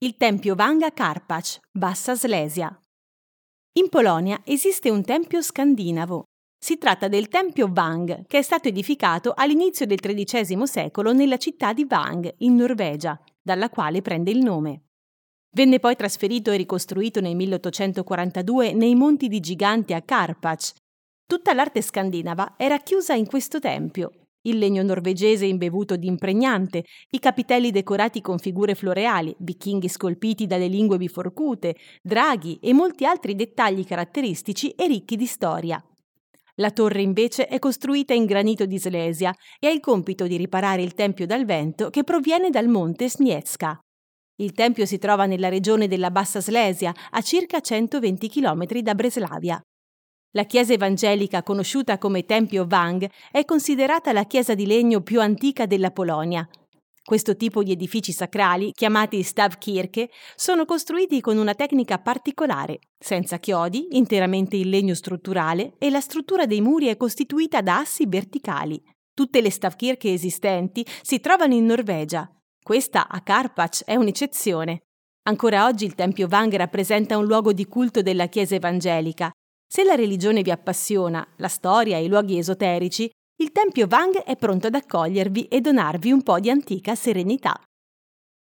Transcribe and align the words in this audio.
il 0.00 0.16
Tempio 0.16 0.54
Wang 0.56 0.82
a 0.82 0.92
Karpacz, 0.92 1.58
Bassa 1.72 2.14
Slesia. 2.14 2.80
In 3.80 3.88
Polonia 3.88 4.40
esiste 4.44 4.90
un 4.90 5.02
tempio 5.02 5.42
scandinavo. 5.42 6.22
Si 6.56 6.78
tratta 6.78 7.08
del 7.08 7.26
Tempio 7.26 7.68
Wang, 7.74 8.24
che 8.28 8.38
è 8.38 8.42
stato 8.42 8.68
edificato 8.68 9.32
all'inizio 9.34 9.86
del 9.86 9.98
XIII 9.98 10.68
secolo 10.68 11.12
nella 11.12 11.36
città 11.36 11.72
di 11.72 11.84
Wang, 11.90 12.32
in 12.38 12.54
Norvegia, 12.54 13.20
dalla 13.42 13.70
quale 13.70 14.00
prende 14.00 14.30
il 14.30 14.38
nome. 14.38 14.82
Venne 15.50 15.80
poi 15.80 15.96
trasferito 15.96 16.52
e 16.52 16.56
ricostruito 16.58 17.20
nel 17.20 17.34
1842 17.34 18.74
nei 18.74 18.94
monti 18.94 19.26
di 19.26 19.40
Gigante 19.40 19.94
a 19.94 20.02
Karpacz. 20.02 20.74
Tutta 21.26 21.52
l'arte 21.54 21.82
scandinava 21.82 22.54
era 22.56 22.78
chiusa 22.78 23.14
in 23.14 23.26
questo 23.26 23.58
tempio 23.58 24.12
il 24.42 24.58
legno 24.58 24.82
norvegese 24.82 25.46
imbevuto 25.46 25.96
di 25.96 26.06
impregnante, 26.06 26.84
i 27.10 27.18
capitelli 27.18 27.70
decorati 27.70 28.20
con 28.20 28.38
figure 28.38 28.74
floreali, 28.74 29.34
vichinghi 29.38 29.88
scolpiti 29.88 30.46
dalle 30.46 30.68
lingue 30.68 30.96
biforcute, 30.98 31.76
draghi 32.02 32.58
e 32.62 32.72
molti 32.72 33.04
altri 33.04 33.34
dettagli 33.34 33.84
caratteristici 33.84 34.70
e 34.70 34.86
ricchi 34.86 35.16
di 35.16 35.26
storia. 35.26 35.82
La 36.56 36.70
torre 36.70 37.02
invece 37.02 37.46
è 37.46 37.58
costruita 37.58 38.14
in 38.14 38.24
granito 38.24 38.66
di 38.66 38.78
Slesia 38.78 39.32
e 39.60 39.68
ha 39.68 39.70
il 39.70 39.80
compito 39.80 40.26
di 40.26 40.36
riparare 40.36 40.82
il 40.82 40.94
tempio 40.94 41.24
dal 41.24 41.44
vento 41.44 41.88
che 41.88 42.02
proviene 42.02 42.50
dal 42.50 42.66
monte 42.66 43.08
Sniecka. 43.08 43.78
Il 44.40 44.52
tempio 44.52 44.84
si 44.86 44.98
trova 44.98 45.26
nella 45.26 45.48
regione 45.48 45.88
della 45.88 46.10
Bassa 46.10 46.40
Slesia, 46.40 46.94
a 47.10 47.20
circa 47.22 47.60
120 47.60 48.28
km 48.28 48.66
da 48.80 48.94
Breslavia. 48.94 49.60
La 50.32 50.44
chiesa 50.44 50.74
evangelica 50.74 51.42
conosciuta 51.42 51.96
come 51.96 52.26
Tempio 52.26 52.66
Wang 52.68 53.08
è 53.30 53.46
considerata 53.46 54.12
la 54.12 54.24
chiesa 54.24 54.54
di 54.54 54.66
legno 54.66 55.00
più 55.00 55.22
antica 55.22 55.64
della 55.64 55.90
Polonia. 55.90 56.46
Questo 57.02 57.34
tipo 57.34 57.62
di 57.62 57.72
edifici 57.72 58.12
sacrali, 58.12 58.72
chiamati 58.72 59.22
Stavkirche, 59.22 60.10
sono 60.36 60.66
costruiti 60.66 61.22
con 61.22 61.38
una 61.38 61.54
tecnica 61.54 61.98
particolare, 61.98 62.80
senza 62.98 63.38
chiodi, 63.38 63.96
interamente 63.96 64.56
in 64.56 64.68
legno 64.68 64.92
strutturale 64.92 65.72
e 65.78 65.88
la 65.88 66.00
struttura 66.00 66.44
dei 66.44 66.60
muri 66.60 66.88
è 66.88 66.98
costituita 66.98 67.62
da 67.62 67.78
assi 67.78 68.04
verticali. 68.06 68.78
Tutte 69.14 69.40
le 69.40 69.48
Stavkirche 69.50 70.12
esistenti 70.12 70.84
si 71.00 71.20
trovano 71.20 71.54
in 71.54 71.64
Norvegia. 71.64 72.30
Questa 72.62 73.08
a 73.08 73.22
Karpacz 73.22 73.84
è 73.84 73.94
un'eccezione. 73.94 74.82
Ancora 75.22 75.64
oggi 75.64 75.86
il 75.86 75.94
Tempio 75.94 76.28
Wang 76.30 76.54
rappresenta 76.54 77.16
un 77.16 77.24
luogo 77.24 77.54
di 77.54 77.64
culto 77.64 78.02
della 78.02 78.26
Chiesa 78.26 78.56
evangelica 78.56 79.32
se 79.70 79.84
la 79.84 79.94
religione 79.94 80.40
vi 80.42 80.50
appassiona, 80.50 81.26
la 81.36 81.48
storia 81.48 81.98
e 81.98 82.04
i 82.04 82.08
luoghi 82.08 82.38
esoterici, 82.38 83.10
il 83.40 83.52
Tempio 83.52 83.86
Wang 83.88 84.16
è 84.22 84.34
pronto 84.36 84.66
ad 84.68 84.74
accogliervi 84.74 85.44
e 85.44 85.60
donarvi 85.60 86.10
un 86.10 86.22
po' 86.22 86.40
di 86.40 86.48
antica 86.48 86.94
serenità. 86.94 87.60